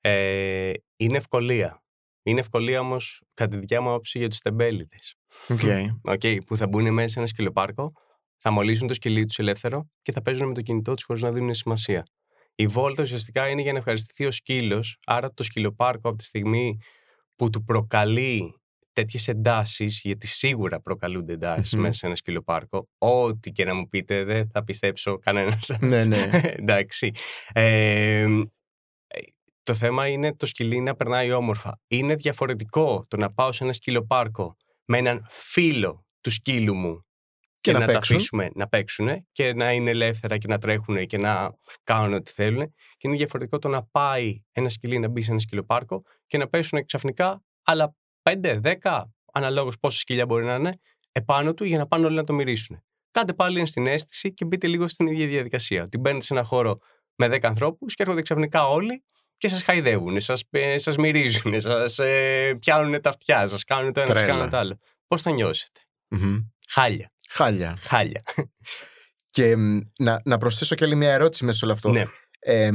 [0.00, 1.82] Ε, είναι ευκολία.
[2.22, 5.14] Είναι ευκολία όμως, κατά τη δικιά μου άποψη, για τους τεμπέληδες.
[5.48, 5.86] Okay.
[6.02, 7.92] Okay, που θα μπουν μέσα σε ένα σκυλοπάρκο,
[8.36, 11.32] θα μολύσουν το σκυλί τους ελεύθερο και θα παίζουν με το κινητό τους χωρίς να
[11.32, 12.06] δίνουν σημασία.
[12.54, 16.78] Η βόλτα ουσιαστικά είναι για να ευχαριστηθεί ο σκύλος, άρα το σκυλοπάρκο από τη στιγμή
[17.36, 18.54] που του προκαλεί
[18.92, 22.88] τέτοιες εντάσεις, γιατί σίγουρα προκαλούνται εντάσεις μέσα σε ένα σκυλοπάρκο.
[22.98, 25.76] Ό,τι και να μου πείτε, δεν θα πιστέψω κανένας.
[25.80, 26.28] ναι, ναι.
[26.60, 27.10] Εντάξει.
[27.52, 28.26] Ε,
[29.62, 31.80] το θέμα είναι το σκυλί να περνάει όμορφα.
[31.86, 37.04] Είναι διαφορετικό το να πάω σε ένα σκυλοπάρκο με έναν φίλο του σκύλου μου
[37.60, 41.54] και, να, τα αφήσουμε να παίξουν και να είναι ελεύθερα και να τρέχουν και να
[41.82, 42.74] κάνουν ό,τι θέλουν.
[42.96, 46.48] Και είναι διαφορετικό το να πάει ένα σκυλί να μπει σε ένα σκυλοπάρκο και να
[46.48, 50.80] πέσουν ξαφνικά άλλα 5, 10, αναλόγως πόσα σκυλιά μπορεί να είναι,
[51.12, 52.82] επάνω του για να πάνε όλοι να το μυρίσουν.
[53.10, 55.82] Κάντε πάλι στην αίσθηση και μπείτε λίγο στην ίδια διαδικασία.
[55.82, 56.78] Ότι μπαίνετε σε ένα χώρο
[57.14, 59.04] με 10 ανθρώπους και έρχονται ξαφνικά όλοι
[59.40, 60.44] και σας χαϊδεύουν, σας
[60.76, 64.56] σας ε, μυρίζουν, σας ε, πιάνουν τα αυτιά, σας κάνουν το ένα, σας κάνουν το
[64.56, 64.78] άλλο.
[65.06, 65.80] Πώς θα νιωσετε
[66.68, 67.12] Χάλια.
[67.28, 67.76] Χάλια.
[67.80, 68.22] Χάλια.
[69.30, 69.56] Και
[69.98, 71.90] να, να προσθέσω και άλλη μια ερώτηση μέσα σε όλο αυτό.
[71.90, 72.04] Ναι.
[72.38, 72.66] Ε,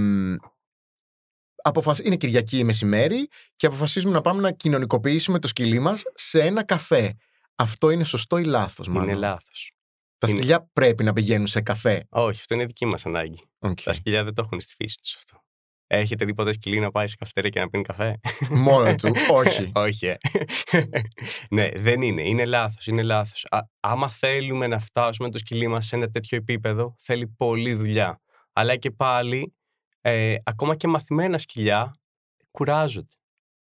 [2.04, 7.16] Είναι Κυριακή μεσημέρι και αποφασίζουμε να πάμε να κοινωνικοποιήσουμε το σκυλί μας σε ένα καφέ.
[7.56, 9.72] Αυτό είναι σωστό ή λάθος, μάλλον; Είναι λάθος.
[10.18, 12.08] Τα σκυλιά πρέπει να πηγαίνουν σε καφέ.
[12.10, 13.44] Όχι, αυτό είναι δική μας ανάγκη.
[13.84, 15.45] Τα σκυλιά δεν το έχουν στη φύση τους αυτό.
[15.88, 18.20] Έχετε δει ποτέ σκυλί να πάει σε καυτέρια και να πίνει καφέ;
[18.50, 19.72] Μόνο του, όχι.
[19.76, 20.18] όχι, ε.
[21.56, 22.22] ναι, δεν είναι.
[22.22, 22.88] Είναι λάθος.
[22.88, 23.48] Είναι λάθος.
[23.80, 28.22] άμα θέλουμε να φτάσουμε το σκυλί μας σε ένα τέτοιο επίπεδο, θέλει πολλή δουλειά.
[28.54, 29.56] Αλλά και πάλι,
[30.02, 32.00] ε, ακόμα και μαθημένα σκυλιά
[32.52, 33.16] κουράζονται.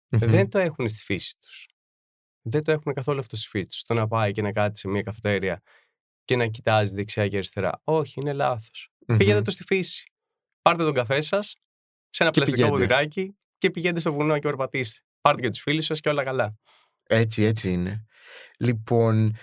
[0.10, 1.68] Δεν το έχουν στη φύση τους.
[2.42, 3.84] Δεν το έχουν καθόλου αυτό στη φύση τους.
[3.84, 5.62] Το να πάει και να κάτσει σε μια καυτέρια
[6.24, 7.82] και να κοιτάζει δεξιά και αριστερά.
[7.84, 8.90] Όχι, είναι λάθος.
[9.18, 10.12] Πήγαινε το στη φύση.
[10.62, 11.56] Πάρτε τον καφέ σας,
[12.14, 15.00] σε ένα και πλαστικό ποδηράκι και πηγαίνετε στο βουνό και περπατήστε.
[15.22, 16.56] Πάρτε και τους φίλους σας και όλα καλά.
[17.08, 18.06] Έτσι, έτσι είναι.
[18.58, 19.36] Λοιπόν,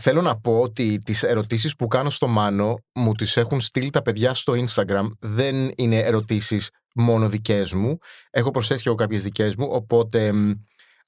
[0.00, 4.02] θέλω να πω ότι τις ερωτήσεις που κάνω στο Μάνο μου τις έχουν στείλει τα
[4.02, 5.08] παιδιά στο Instagram.
[5.20, 7.98] Δεν είναι ερωτήσεις μόνο δικές μου.
[8.30, 10.32] Έχω προσθέσει και εγώ κάποιες δικές μου, οπότε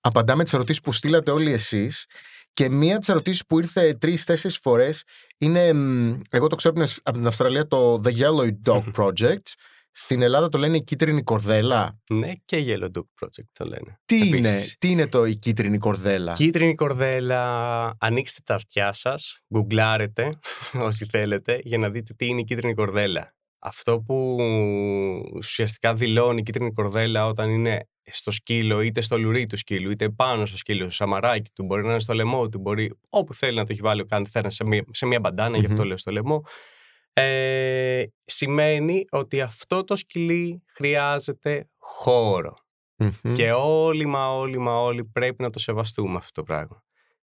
[0.00, 2.06] απαντάμε τις ερωτήσεις που στείλατε όλοι εσείς.
[2.52, 5.04] Και μία από τις ερωτήσεις που ήρθε τρει-τέσσερι φορές
[5.38, 5.66] είναι.
[6.30, 9.42] Εγώ το ξέρω από την Αυστραλία το The Yellow Dog Project.
[9.94, 14.00] Στην Ελλάδα το λένε η κίτρινη κορδέλα; Ναι, και Yellow Dog Project το λένε.
[14.04, 16.32] Τι, είναι, τι είναι το η κίτρινη κορδέλα.
[16.32, 20.38] Κίτρινη κορδέλα, ανοίξτε τα αυτιά σας, γκουγκλάρετε
[20.88, 23.34] όσοι θέλετε για να δείτε τι είναι η κίτρινη κορδέλα.
[23.58, 24.36] Αυτό που
[25.34, 30.08] ουσιαστικά δηλώνει η κίτρινη κορδέλα όταν είναι στο σκύλο, είτε στο λουρί του σκύλου, είτε
[30.10, 33.56] πάνω στο σκύλο, στο σαμαράκι του, μπορεί να είναι στο λαιμό του, μπορεί όπου θέλει
[33.56, 35.60] να το έχει βάλει ο κάθε σε μια, σε μια μπαντάνα, mm-hmm.
[35.60, 36.42] γι' αυτό λέω στο λαιμό
[37.12, 41.70] ε, σημαίνει ότι αυτό το σκυλί χρειάζεται
[43.34, 46.84] Και όλοι μα όλοι μα όλοι πρέπει να το σεβαστούμε αυτό το πράγμα.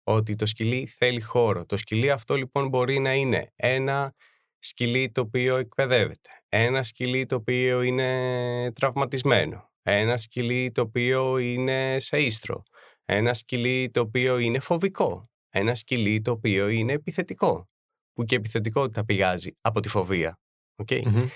[0.03, 1.65] Ότι το σκυλί θέλει χώρο.
[1.65, 4.13] Το σκυλί αυτό λοιπόν μπορεί να είναι ένα
[4.59, 6.29] σκυλί το οποίο εκπαιδεύεται.
[6.49, 9.69] Ένα σκυλί το οποίο είναι τραυματισμένο.
[9.81, 12.63] Ένα σκυλί το οποίο είναι σε ίστρο.
[13.05, 15.29] Ένα σκυλί το οποίο είναι φοβικό.
[15.49, 17.65] Ένα σκυλί το οποίο είναι επιθετικό
[18.15, 20.39] που και επιθετικότητα πηγάζει από τη φοβία.
[20.85, 21.27] Okay?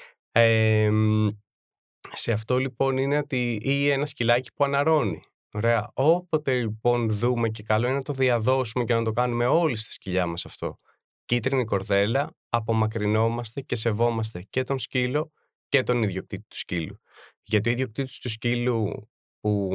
[2.12, 5.22] σε αυτό λοιπόν είναι ότι ή ένα σκυλάκι που αναρώνει.
[5.54, 5.92] Ωραία.
[5.94, 9.92] Όποτε λοιπόν δούμε και καλό είναι να το διαδώσουμε και να το κάνουμε όλοι στα
[9.92, 10.80] σκυλιά μας αυτό.
[11.26, 15.32] Κίτρινη κορδέλα, απομακρυνόμαστε και σεβόμαστε και τον σκύλο
[15.68, 17.00] και τον ιδιοκτήτη του σκύλου.
[17.44, 19.70] Γιατί ο ιδιοκτήτης του σκύλου που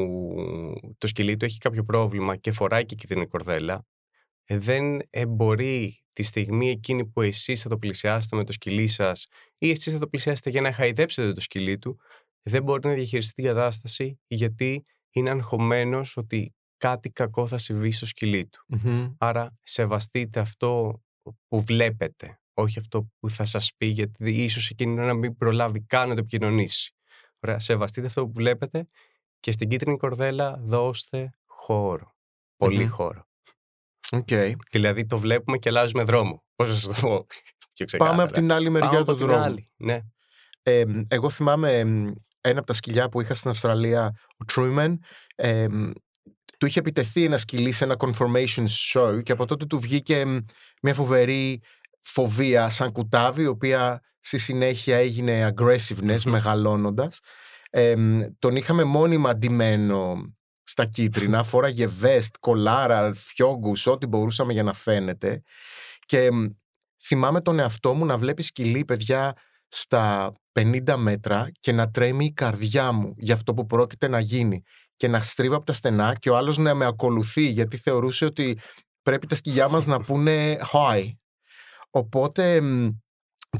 [0.99, 3.94] το σκυλί του έχει κάποιο πρόβλημα και φοράει και κίτρινη κορδέλα, ε,
[4.47, 9.27] δεν μπορεί τη στιγμή εκείνη που εσείς θα το πλησιάσετε με το σκυλί σας
[9.59, 11.99] ή εσείς θα το πλησιάσετε για να χαϊδέψετε το σκυλί του,
[12.43, 18.07] δεν μπορεί να διαχειριστεί την κατάσταση γιατί είναι αγχωμένος ότι κάτι κακό θα συμβεί στο
[18.07, 18.65] σκυλί του.
[19.19, 21.03] Άρα σεβαστείτε αυτό
[21.49, 26.09] που βλέπετε, όχι αυτό που θα σας πει γιατί ίσως εκείνη να μην προλάβει καν
[26.09, 26.95] να το επικοινωνήσει.
[27.41, 28.89] Ωραία, σεβαστείτε αυτό που βλέπετε
[29.41, 32.15] και στην κίτρινη κορδέλα δώστε χώρο.
[32.57, 33.29] Πολύ χώρο.
[34.15, 34.53] Okay.
[34.71, 36.45] Δηλαδή το βλέπουμε και αλλάζουμε δρόμο.
[36.57, 37.27] Πώς να σας το πω.
[37.97, 39.43] Πάμε από την άλλη μεριά του δρόμου.
[39.43, 39.71] Άλλη.
[39.77, 40.01] Ναι.
[40.63, 41.79] Ε, εγώ θυμάμαι
[42.41, 44.95] ένα από τα σκυλιά που είχα στην Αυστραλία, ο Truman,
[45.35, 45.67] ε,
[46.59, 50.25] του είχε επιτεθεί ένα σκυλί σε ένα confirmation show και από τότε του βγήκε
[50.83, 51.61] μια φοβερή
[52.01, 57.21] φοβία σαν κουτάβι, η οποία στη συνέχεια έγινε aggressiveness μεγαλώνοντας.
[57.71, 57.95] Ε,
[58.39, 60.23] τον είχαμε μόνιμα αντιμένο
[60.65, 65.43] στα κίτρινα, φόραγε βεστ, κολάρα, φιόγκους, ό,τι μπορούσαμε για να φαίνεται.
[66.07, 66.29] Και
[67.03, 69.35] θυμάμαι τον εαυτό μου να βλέπει σκυλί, παιδιά,
[69.69, 74.63] στα 50 μέτρα και να τρέμει η καρδιά μου για αυτό που πρόκειται να γίνει
[74.97, 78.59] και να στρίβω από τα στενά και ο άλλος να με ακολουθεί γιατί θεωρούσε ότι
[79.03, 81.11] πρέπει τα σκυλιά μας να πούνε hi.
[81.91, 82.63] Οπότε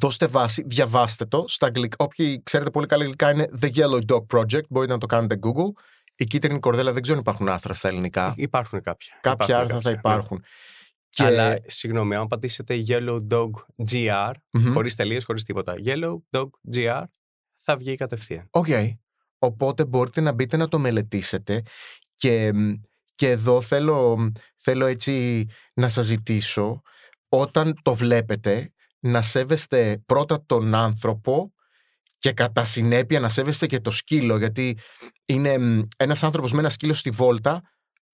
[0.01, 1.97] δώστε βάση, διαβάστε το στα αγγλικά.
[2.05, 5.71] Όποιοι ξέρετε πολύ καλά αγγλικά είναι The Yellow Dog Project, μπορείτε να το κάνετε Google.
[6.17, 8.35] Η κίτρινη κορδέλα δεν ξέρω αν υπάρχουν άρθρα στα ελληνικά.
[8.37, 9.19] Υπάρχουν κάποια.
[9.21, 10.15] Κάποια Υπάρχουν άρθρα θα κάποια, ναι.
[10.15, 10.45] υπάρχουν.
[11.09, 11.23] Και...
[11.25, 13.51] Αλλά, συγγνώμη, αν πατήσετε Yellow Dog
[13.91, 14.73] GR, Μμμ.
[14.73, 17.03] χωρίς τελείες, χωρίς τίποτα, Yellow Dog GR,
[17.57, 18.47] θα βγει κατευθείαν.
[18.51, 18.67] Οκ.
[19.39, 21.63] Οπότε μπορείτε να μπείτε να το μελετήσετε
[22.15, 22.53] και,
[23.15, 26.81] και εδώ θέλω, θέλω έτσι να σας ζητήσω
[27.29, 31.54] όταν το βλέπετε να σέβεστε πρώτα τον άνθρωπο
[32.25, 34.79] και κατά συνέπεια να σέβεστε και το σκύλο γιατί
[35.27, 37.63] είναι μ, ένας άνθρωπος με ένα σκύλο στη βόλτα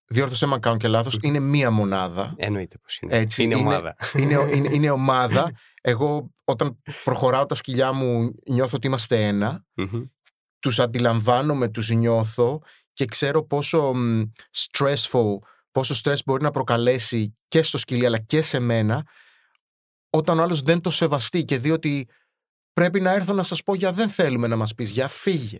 [0.06, 2.34] διόρθωσέ με αν κάνω και λάθος, είναι μία μονάδα.
[2.36, 3.16] Εννοείται πως είναι.
[3.16, 3.96] Έτσι, είναι είναι- ομάδα.
[4.16, 5.50] είναι, είναι, είναι ομάδα.
[5.80, 9.64] Εγώ όταν προχωράω τα σκυλιά μου νιώθω ότι είμαστε ένα.
[9.74, 10.02] Μμμ.
[10.60, 12.60] Τους αντιλαμβάνομαι, τους νιώθω
[12.92, 14.22] και ξέρω πόσο μ,
[14.56, 15.38] stressful,
[15.70, 19.06] πόσο stress μπορεί να προκαλέσει και στο σκυλί αλλά και σε μένα
[20.10, 22.08] όταν ο άλλος δεν το σεβαστεί και δει ότι
[22.80, 25.58] πρέπει να έρθω να σας πω για δεν θέλουμε να μας πεις για φύγε.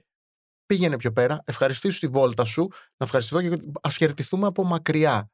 [0.66, 5.30] Πήγαινε πιο πέρα, ευχαριστήσου τη βόλτα σου, να ευχαριστηθώ και ας χαιρετηθούμε από μακριά.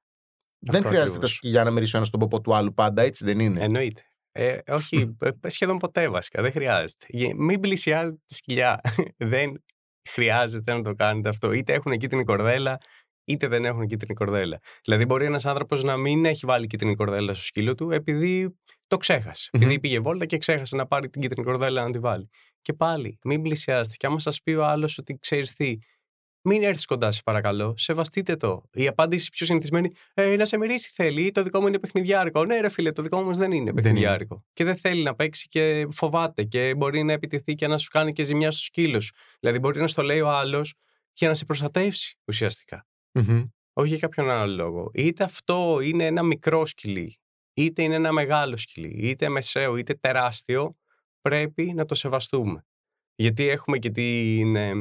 [0.58, 1.30] δεν χρειάζεται τα ακριβώς.
[1.30, 4.02] σκυλιά να μυρίσω ένα στον ποπό του άλλου πάντα, έτσι δεν είναι; Εννοείται.
[4.32, 6.42] Ε, όχι, ε, σχεδόν ποτέ βασικά.
[6.42, 7.06] Δεν χρειάζεται.
[7.08, 8.80] Γε- Μην πλησιάζετε τη σκυλιά.
[9.34, 9.64] δεν
[10.10, 11.52] χρειάζεται να το κάνετε αυτό.
[11.52, 12.78] Είτε έχουν κίτρινη κορδέλα,
[13.26, 14.58] είτε δεν έχουν κίτρινη κορδέλα.
[14.84, 18.96] Δηλαδή, μπορεί ένας άνθρωπος να μην έχει βάλει κίτρινη κορδέλα στο σκύλο του επειδή το
[18.96, 19.50] ξέχασε.
[19.52, 19.62] Μμμ.
[19.62, 22.28] Επειδή πήγε βόλτα και ξέχασε να πάρει την κίτρινη κορδέλα να τη βάλει.
[22.62, 23.94] Και πάλι, μην πλησιάζετε.
[23.96, 25.78] Και άμα σας πει ο άλλος ότι ξέρεις τι,
[26.48, 27.74] μην έρθεις κοντά, σε παρακαλώ.
[27.76, 28.62] Σεβαστείτε το.
[28.72, 31.30] Η απάντηση πιο συνηθισμένη, ε, να σε μυρίσει θέλει.
[31.30, 32.44] Το δικό μου είναι παιχνιδιάρικο.
[32.44, 33.72] Ναι, ρε φίλε, το δικό μου όμως δεν είναι είναι.
[33.72, 34.44] παιχνιδιάρικο.
[34.52, 38.12] Και δεν θέλει να παίξει και φοβάται και μπορεί να επιτεθεί και να σου κάνει
[38.12, 39.14] και ζημιά στο σκύλο σου.
[39.40, 40.74] Δηλαδή, μπορεί να στο λέει ο άλλος
[41.12, 42.86] για να σε προστατεύσει ουσιαστικά.
[43.16, 43.44] Μμμ.
[43.72, 44.90] Όχι για κάποιον άλλο λόγο.
[44.94, 47.18] Είτε αυτό είναι ένα μικρό σκυλί,
[47.54, 50.76] είτε είναι ένα μεγάλο σκυλί, είτε μεσαίο, είτε τεράστιο,
[51.20, 52.66] πρέπει να το σεβαστούμε.
[53.14, 54.72] Γιατί έχουμε και την, ε,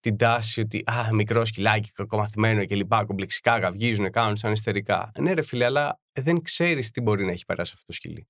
[0.00, 5.10] την τάση ότι α, μικρό σκυλάκι, κακομαθημένο και λοιπά, κομπλεξικά, γαυγίζουν, κάνουν σαν ιστερικά.
[5.18, 8.28] Ναι, ρε φίλε, αλλά δεν ξέρεις τι μπορεί να έχει περάσει αυτό το σκυλί.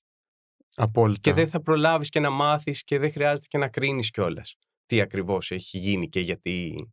[0.74, 1.20] Απόλυτα.
[1.20, 5.00] Και δεν θα προλάβεις και να μάθεις και δεν χρειάζεται και να κρίνεις κιόλας τι
[5.00, 6.88] ακριβώς έχει γίνει και γιατί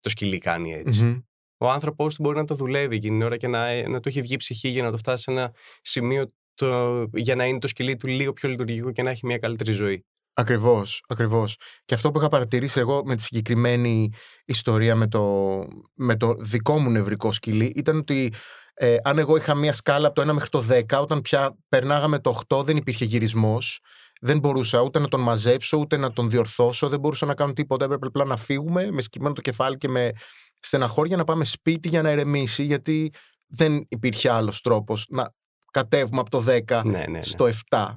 [0.00, 1.02] το σκυλί κάνει έτσι.
[1.02, 1.18] Μμμ.
[1.58, 4.08] Ο άνθρωπό του μπορεί να το δουλεύει εκείνη την ώρα και να, ε, να του
[4.08, 7.68] έχει βγει ψυχή για να το φτάσει σε ένα σημείο το, για να είναι το
[7.68, 10.04] σκυλί του λίγο πιο λειτουργικό και να έχει μια καλύτερη ζωή.
[10.34, 11.56] Ακριβώς, ακριβώς.
[11.84, 14.12] Και αυτό που είχα παρατηρήσει εγώ με τη συγκεκριμένη
[14.44, 15.58] ιστορία με το,
[15.94, 18.32] με το δικό μου νευρικό σκυλί ήταν ότι
[18.74, 22.18] ε, αν εγώ είχα μία σκάλα από το 1 μέχρι το 10, όταν πια περνάγαμε
[22.18, 23.80] το 8 δεν υπήρχε γυρισμός.
[24.20, 27.84] Δεν μπορούσα ούτε να τον μαζέψω, ούτε να τον διορθώσω, δεν μπορούσα να κάνω τίποτα.
[27.84, 30.12] Έπρεπε απλά να φύγουμε με σκυμμένο το κεφάλι και με
[30.60, 33.12] στεναχώρια να πάμε σπίτι για να ερεμήσει, γιατί
[33.46, 35.34] δεν υπήρχε άλλος τρόπος να
[35.70, 37.22] κατέβουμε από το 10 Ναι, ναι, ναι.
[37.22, 37.96] στο 7.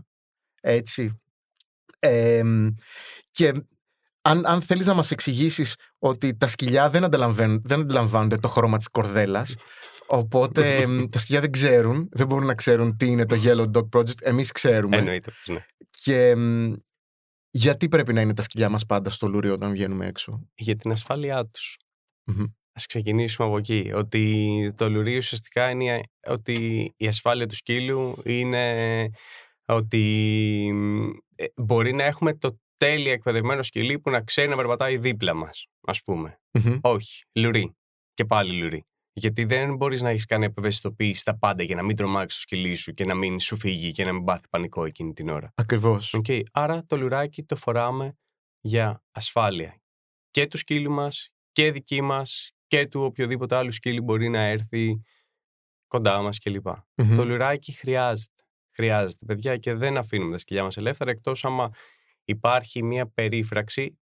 [0.61, 1.21] Έτσι.
[1.99, 2.67] Εμ,
[3.31, 3.53] και
[4.21, 8.77] αν, αν θέλεις να μας εξηγήσεις ότι τα σκυλιά δεν, αντιλαμβάνουν, δεν αντιλαμβάνονται το χρώμα
[8.77, 9.55] της κορδέλας,
[10.07, 13.89] οπότε εμ, τα σκυλιά δεν ξέρουν, δεν μπορούν να ξέρουν τι είναι το Yellow Dog
[13.89, 14.97] Project, εμείς ξέρουμε.
[14.97, 15.65] Εννοείται πως ναι.
[15.89, 16.73] Και εμ,
[17.49, 20.91] γιατί πρέπει να είναι τα σκυλιά μας πάντα στο λουρί όταν βγαίνουμε έξω; Για την
[20.91, 21.77] ασφάλειά τους.
[22.23, 22.45] Μμμ.
[22.73, 23.91] Ας ξεκινήσουμε από εκεί.
[23.93, 29.09] Ότι το λουρί ουσιαστικά είναι ότι η ασφάλεια του σκύλου είναι
[29.65, 30.73] ότι
[31.35, 35.67] ε, μπορεί να έχουμε το τέλεια εκπαιδευμένο σκυλί που να ξέρει να περπατάει δίπλα μας,
[35.81, 36.39] ας πούμε.
[36.51, 36.77] Μμμ.
[36.81, 37.75] Όχι, λουρί.
[38.13, 38.85] Και πάλι λουρί.
[39.13, 42.75] Γιατί δεν μπορείς να έχεις κάνει ευαισθητοποίηση στα πάντα για να μην τρομάξεις το σκυλί
[42.75, 45.51] σου και να μην σου φύγει και να μην πάθει πανικό εκείνη την ώρα.
[45.55, 46.13] Ακριβώς.
[46.13, 48.17] Οκ, Άρα το λουράκι το φοράμε
[48.59, 49.81] για ασφάλεια
[50.31, 55.01] και του σκύλου μας και δική μας και του οποιοδήποτε άλλου σκύλου μπορεί να έρθει
[55.87, 56.67] κοντά μας κλπ.
[56.95, 57.15] Μμμ.
[57.15, 58.43] Το λουράκι χρειάζεται.
[58.73, 61.69] Χρειάζεται, παιδιά, και δεν αφήνουμε τα σκυλιά μας ελεύθερα εκτός άμα
[62.23, 63.99] υπάρχει μια περίφραξη,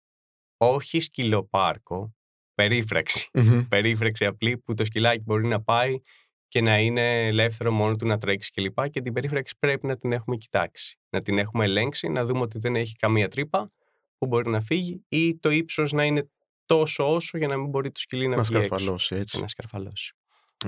[0.56, 2.14] όχι σκυλοπάρκο,
[2.54, 3.28] περίφραξη.
[3.32, 3.66] Μμμ.
[3.74, 6.00] περίφραξη απλή που το σκυλάκι μπορεί να πάει
[6.48, 8.82] και να είναι ελεύθερο μόνο του να τρέξει κλπ.
[8.82, 10.98] Και, και την περίφραξη πρέπει να την έχουμε κοιτάξει.
[11.10, 13.70] Να την έχουμε ελέγξει, να δούμε ότι δεν έχει καμία τρύπα
[14.18, 16.30] που μπορεί να φύγει ή το ύψος να είναι
[16.76, 18.66] τόσο όσο για να μην μπορεί το σκυλί να, Να βγει έξω.
[18.66, 19.36] σκαρφαλώσει έτσι.
[19.36, 20.14] Και να σκαρφαλώσει.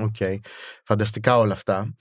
[0.01, 0.17] Οκ.
[0.85, 1.95] Φανταστικά όλα αυτά.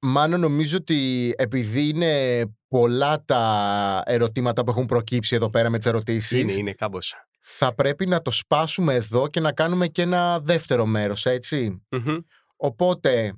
[0.00, 5.86] Μάλλον νομίζω ότι επειδή είναι πολλά τα ερωτήματα που έχουν προκύψει εδώ πέρα με τις
[5.86, 7.28] ερωτήσεις Είναι, είναι κάμποσα.
[7.40, 11.82] θα πρέπει να το σπάσουμε εδώ και να κάνουμε και ένα δεύτερο μέρος, έτσι.
[11.90, 12.16] Μμμ.
[12.56, 13.32] Οπότε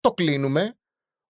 [0.00, 0.76] το κλείνουμε.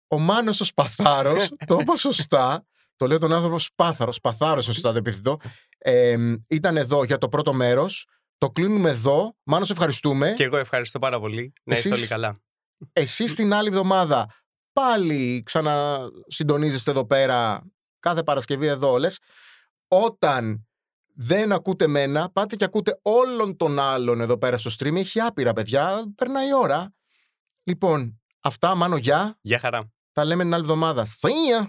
[0.08, 2.63] Ο Μάνος ο Σπαθάρος, το είπα σωστά.
[2.95, 5.38] Το λέω τον άνθρωπο Σπάθαρο, Σπαθάρος, σωστά το επιθυμητό.
[5.81, 8.07] Ε, ήταν εδώ για το πρώτο μέρος.
[8.37, 9.35] Το κλείνουμε εδώ.
[9.43, 10.33] Μάνο, σε ευχαριστούμε.
[10.33, 11.53] Και εγώ ευχαριστώ πάρα πολύ.
[11.63, 12.39] Να είστε Εσείς- όλοι καλά.
[12.93, 14.27] Εσείς την άλλη εβδομάδα
[14.73, 17.61] πάλι ξανασυντονίζεστε εδώ πέρα
[17.99, 19.19] κάθε Παρασκευή εδώ όλες.
[19.87, 20.67] Όταν
[21.13, 24.95] δεν ακούτε μένα, πάτε και ακούτε όλων των άλλων εδώ πέρα στο stream.
[24.95, 26.93] Έχει άπειρα παιδιά, περνάει η ώρα.
[27.63, 29.37] Λοιπόν, αυτά, μάνο γεια.
[29.41, 29.91] Γεια χαρά.
[30.11, 31.05] Τα λέμε την άλλη εβδομάδα.
[31.05, 31.67] See ya!